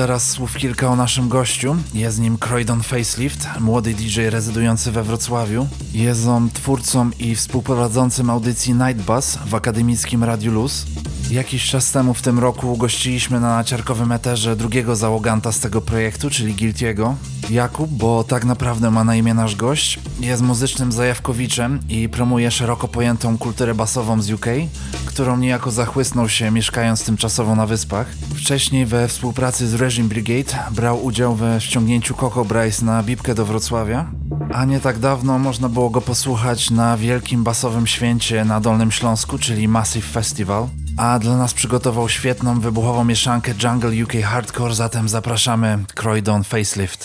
Teraz 0.00 0.30
słów 0.30 0.56
kilka 0.56 0.88
o 0.88 0.96
naszym 0.96 1.28
gościu. 1.28 1.76
Jest 1.94 2.18
nim 2.18 2.38
Croydon 2.38 2.82
Facelift, 2.82 3.48
młody 3.60 3.94
DJ 3.94 4.20
rezydujący 4.20 4.92
we 4.92 5.02
Wrocławiu. 5.02 5.66
Jest 5.92 6.26
on 6.26 6.50
twórcą 6.50 7.10
i 7.18 7.34
współprowadzącym 7.34 8.30
audycji 8.30 8.74
Night 8.74 9.02
Bus 9.06 9.38
w 9.46 9.54
akademickim 9.54 10.24
Radiu 10.24 10.52
Luz. 10.52 10.86
Jakiś 11.30 11.66
czas 11.66 11.92
temu 11.92 12.14
w 12.14 12.22
tym 12.22 12.38
roku 12.38 12.76
gościliśmy 12.76 13.40
na 13.40 13.56
naciarkowym 13.56 14.12
eterze 14.12 14.56
drugiego 14.56 14.96
załoganta 14.96 15.52
z 15.52 15.60
tego 15.60 15.80
projektu, 15.80 16.30
czyli 16.30 16.54
Guiltiego. 16.54 17.16
Jakub, 17.50 17.90
bo 17.90 18.24
tak 18.24 18.44
naprawdę 18.44 18.90
ma 18.90 19.04
na 19.04 19.16
imię 19.16 19.34
nasz 19.34 19.56
gość, 19.56 19.98
jest 20.20 20.42
muzycznym 20.42 20.92
zajawkowiczem 20.92 21.80
i 21.88 22.08
promuje 22.08 22.50
szeroko 22.50 22.88
pojętą 22.88 23.38
kulturę 23.38 23.74
basową 23.74 24.22
z 24.22 24.30
UK, 24.30 24.46
którą 25.06 25.36
niejako 25.36 25.70
zachłysnął 25.70 26.28
się 26.28 26.50
mieszkając 26.50 27.04
tymczasowo 27.04 27.56
na 27.56 27.66
wyspach. 27.66 28.06
Wcześniej 28.40 28.86
we 28.86 29.08
współpracy 29.08 29.68
z 29.68 29.74
Regime 29.74 30.08
Brigade 30.08 30.58
brał 30.70 31.04
udział 31.04 31.34
we 31.34 31.60
ściągnięciu 31.60 32.14
Coco 32.14 32.44
Bryce 32.44 32.84
na 32.84 33.02
bibkę 33.02 33.34
do 33.34 33.46
Wrocławia, 33.46 34.10
a 34.52 34.64
nie 34.64 34.80
tak 34.80 34.98
dawno 34.98 35.38
można 35.38 35.68
było 35.68 35.90
go 35.90 36.00
posłuchać 36.00 36.70
na 36.70 36.96
wielkim 36.96 37.44
basowym 37.44 37.86
święcie 37.86 38.44
na 38.44 38.60
Dolnym 38.60 38.90
Śląsku, 38.90 39.38
czyli 39.38 39.68
Massive 39.68 40.06
Festival. 40.06 40.68
A 40.96 41.18
dla 41.18 41.36
nas 41.36 41.54
przygotował 41.54 42.08
świetną, 42.08 42.60
wybuchową 42.60 43.04
mieszankę 43.04 43.54
Jungle 43.62 44.04
UK 44.04 44.12
Hardcore, 44.24 44.74
zatem 44.74 45.08
zapraszamy 45.08 45.78
Croydon 45.94 46.44
Facelift. 46.44 46.99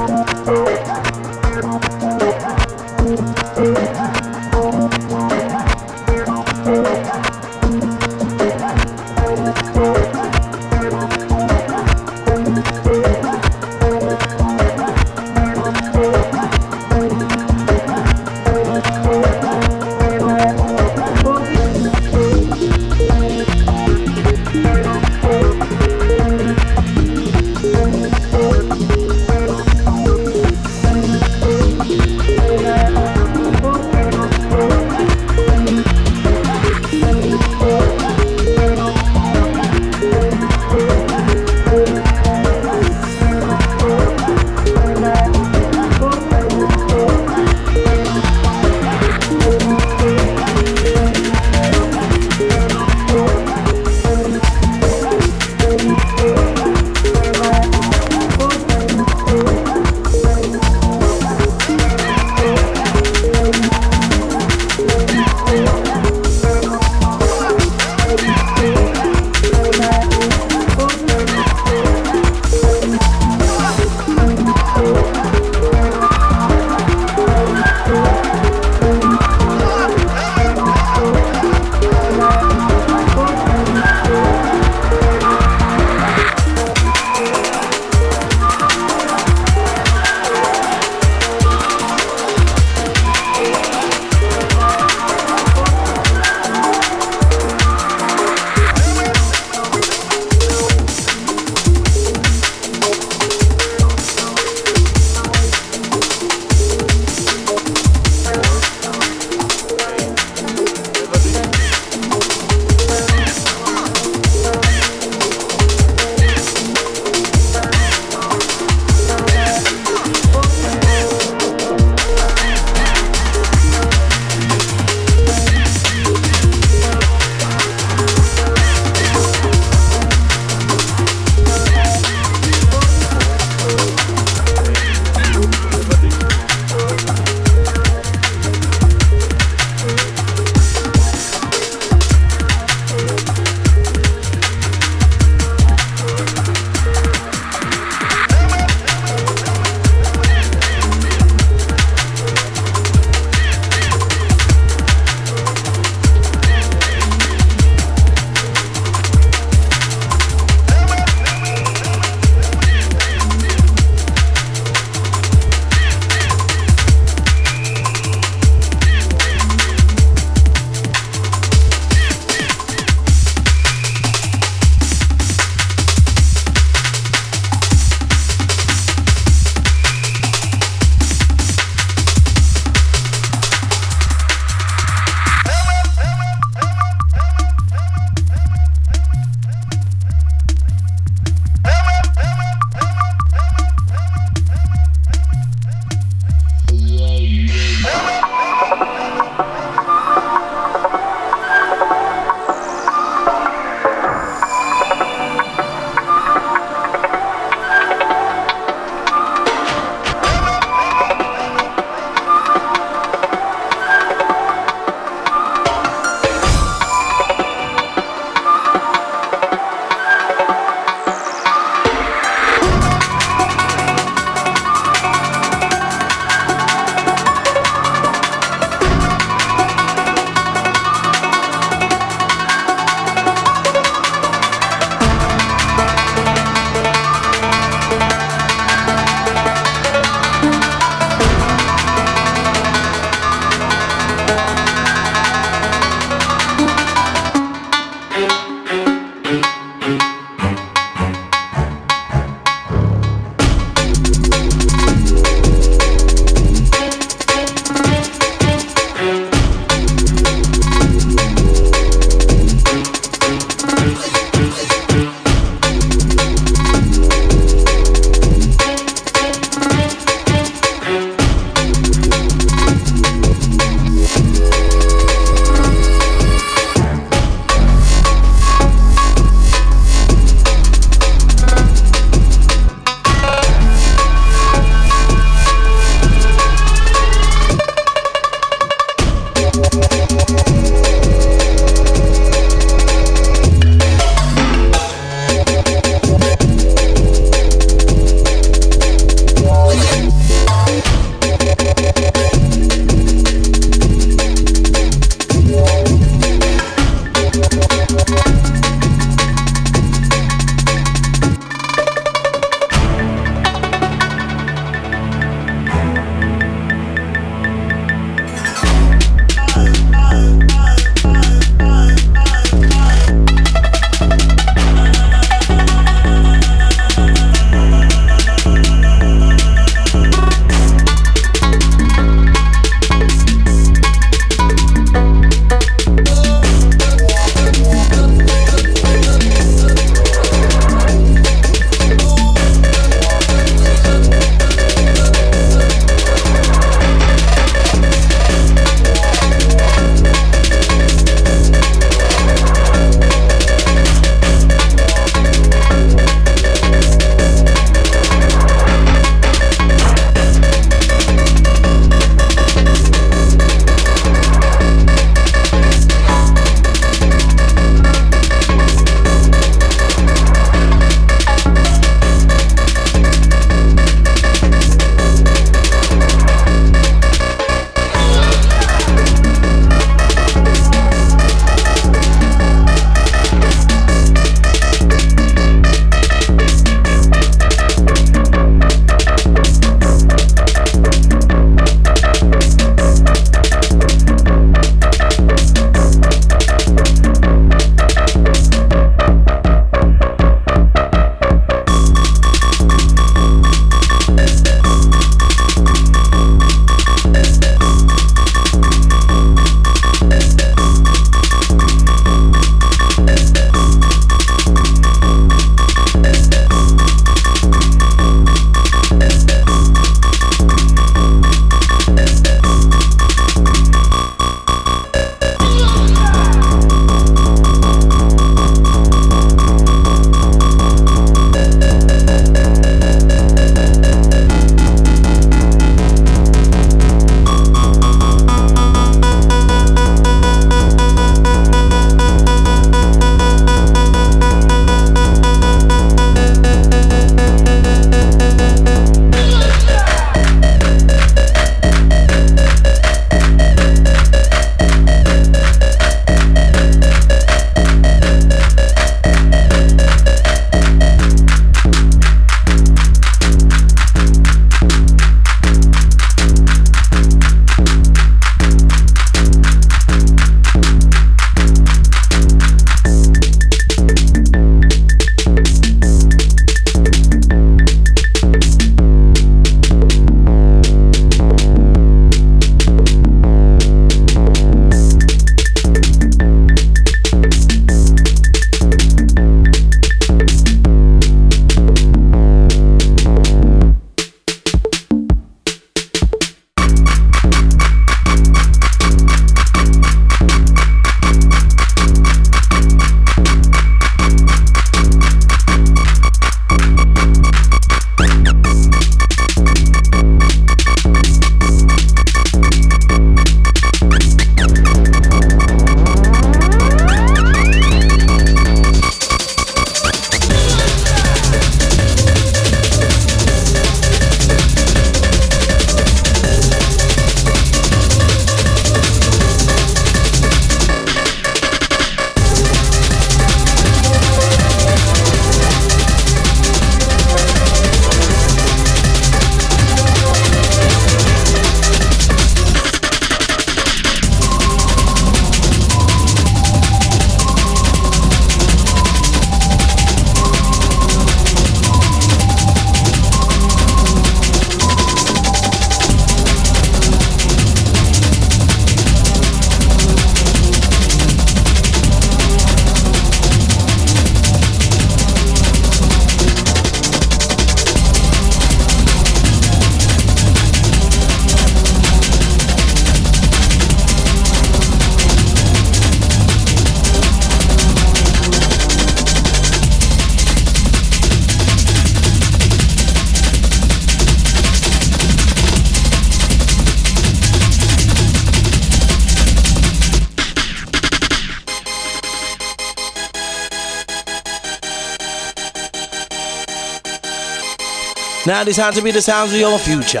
Now 598.40 598.44
this 598.44 598.56
had 598.56 598.72
to 598.76 598.82
be 598.82 598.90
the 598.90 599.02
sounds 599.02 599.34
of 599.34 599.38
your 599.38 599.58
future. 599.58 600.00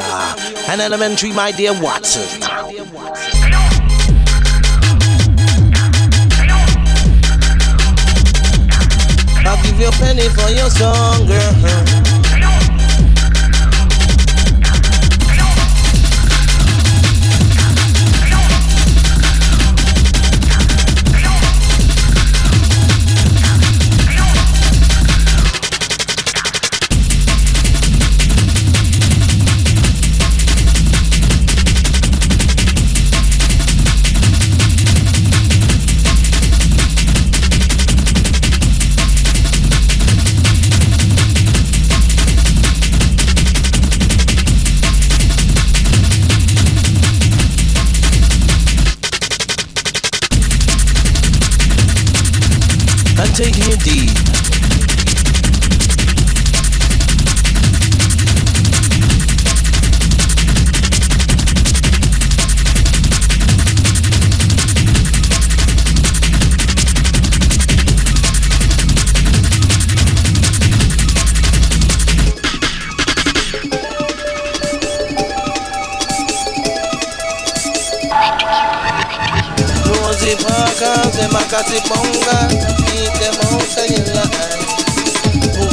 An 0.70 0.80
elementary, 0.80 1.30
my 1.30 1.52
dear 1.52 1.78
Watson. 1.78 2.42
I'll 9.44 9.62
give 9.62 9.78
you 9.78 9.88
a 9.88 9.92
penny 9.92 10.26
for 10.30 10.48
your 10.48 10.70
song, 10.70 11.26
girl. 11.26 11.99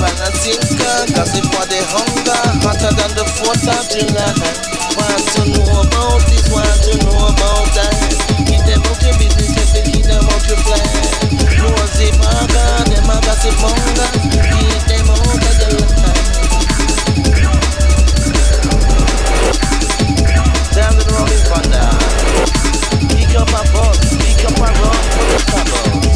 And 0.02 0.18
a 0.26 0.34
sinker, 0.34 1.06
cause 1.14 1.38
it 1.38 1.46
for 1.54 1.66
the 1.70 1.78
hunger, 1.94 2.42
hotter 2.66 2.90
than 2.98 3.14
the 3.14 3.22
4th 3.22 3.70
of 3.70 3.86
July. 3.86 4.34
Want 4.98 5.22
to 5.38 5.46
know 5.54 5.86
about 5.86 6.18
this, 6.34 6.50
to 6.82 6.98
know 7.06 7.30
about 7.30 7.70
that. 7.78 7.94
Keep 8.50 8.66
them 8.66 8.82
out 8.90 8.98
your 9.06 9.14
business, 9.22 9.54
just 9.54 9.78
to 9.78 9.86
keep 9.86 10.02
them 10.02 10.26
out 10.26 10.42
your 10.50 10.58
plan. 10.66 10.82
Rosie 11.62 12.10
Parker, 12.18 12.90
them 12.90 13.06
a 13.06 13.22
got 13.22 13.38
it 13.46 13.54
bonga, 13.62 14.10
keep 14.50 14.82
them 14.90 15.14
out 15.14 15.30
of 15.30 15.62
your 15.62 15.78
line. 15.78 16.26
Down 20.74 20.98
the 20.98 21.06
up 23.38 23.54
a 23.54 23.62
boat, 23.70 24.27
Escaparrón, 24.38 24.92
escaparrón. 25.36 26.07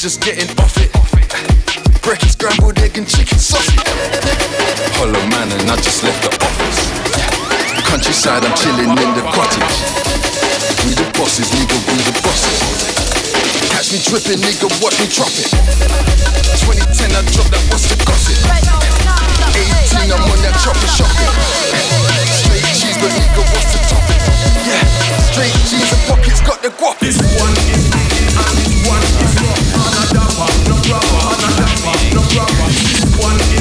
just 0.00 0.24
getting 0.24 0.48
off 0.56 0.80
it. 0.80 0.88
Breakfast, 2.00 2.40
scrambled 2.40 2.80
egg, 2.80 2.96
and 2.96 3.04
chicken 3.04 3.36
sausage. 3.36 3.84
Hollow 4.96 5.20
man, 5.28 5.52
and 5.52 5.68
I 5.68 5.76
just 5.76 6.00
left 6.00 6.24
the 6.24 6.32
office. 6.40 6.88
Countryside, 7.84 8.40
I'm 8.40 8.56
chilling 8.56 8.96
in 8.96 9.10
the 9.12 9.20
cottage. 9.28 9.76
We 10.88 10.96
the 10.96 11.04
bosses, 11.20 11.52
nigga, 11.52 11.76
we 11.84 12.00
the 12.00 12.16
bosses. 12.24 12.64
Catch 13.76 13.92
me 13.92 14.00
dripping, 14.00 14.40
nigga, 14.40 14.72
watch 14.80 14.96
me 14.96 15.04
drop 15.12 15.36
it. 15.36 15.52
2010, 15.52 17.12
I 17.12 17.20
dropped 17.36 17.52
that, 17.52 17.60
what's 17.68 17.84
the 17.92 18.00
gossip? 18.00 18.40
18, 19.52 20.16
I'm 20.16 20.24
on 20.32 20.40
that 20.40 20.56
chopper 20.64 20.88
shopping. 20.96 21.28
Straight 22.40 22.64
cheese, 22.72 22.96
but 23.04 23.12
nigga, 23.20 23.44
what's 23.52 23.68
the 23.68 23.84
topic? 23.84 24.20
Yeah, 24.64 24.80
straight 25.28 25.52
cheese 25.68 25.92
the 25.92 26.00
pockets 26.08 26.40
got 26.40 26.64
the 26.64 26.72
guap. 26.72 26.96
This 27.04 27.20
one 27.36 27.52
is, 27.68 27.84
and 27.92 28.88
one 28.88 29.04
is 29.04 29.36
rock 29.44 29.69
rubber, 30.90 31.38
no 31.38 31.48
rubber, 31.62 32.14
no 32.14 32.22
rubber. 32.34 32.68
One 33.22 33.59